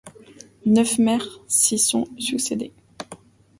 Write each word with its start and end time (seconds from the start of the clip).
Neuf 0.65 0.97
maires 0.97 1.41
s'y 1.47 1.77
sont 1.77 2.07
succédé. 2.17 2.73